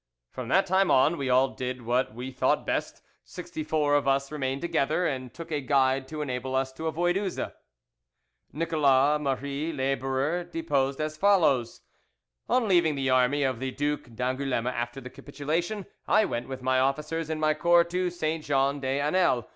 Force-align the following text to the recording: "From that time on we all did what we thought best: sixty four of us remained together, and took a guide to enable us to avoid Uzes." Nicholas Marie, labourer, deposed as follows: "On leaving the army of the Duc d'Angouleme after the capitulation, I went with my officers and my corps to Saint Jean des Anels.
"From 0.31 0.47
that 0.47 0.65
time 0.65 0.89
on 0.89 1.15
we 1.15 1.29
all 1.29 1.49
did 1.49 1.83
what 1.83 2.15
we 2.15 2.31
thought 2.31 2.65
best: 2.65 3.03
sixty 3.23 3.63
four 3.63 3.93
of 3.93 4.07
us 4.07 4.31
remained 4.31 4.61
together, 4.61 5.05
and 5.05 5.31
took 5.31 5.51
a 5.51 5.61
guide 5.61 6.07
to 6.07 6.23
enable 6.23 6.55
us 6.55 6.71
to 6.73 6.87
avoid 6.87 7.17
Uzes." 7.17 7.53
Nicholas 8.51 9.21
Marie, 9.21 9.71
labourer, 9.71 10.43
deposed 10.43 10.99
as 10.99 11.17
follows: 11.17 11.81
"On 12.49 12.67
leaving 12.67 12.95
the 12.95 13.11
army 13.11 13.43
of 13.43 13.59
the 13.59 13.69
Duc 13.69 14.05
d'Angouleme 14.15 14.65
after 14.73 14.99
the 15.01 15.11
capitulation, 15.11 15.85
I 16.07 16.25
went 16.25 16.47
with 16.47 16.63
my 16.63 16.79
officers 16.79 17.29
and 17.29 17.39
my 17.39 17.53
corps 17.53 17.83
to 17.83 18.09
Saint 18.09 18.43
Jean 18.43 18.79
des 18.79 19.01
Anels. 19.01 19.45